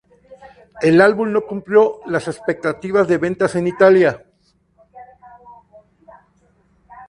[0.81, 4.25] El álbum no cumplió las expectativas de ventas en Italia.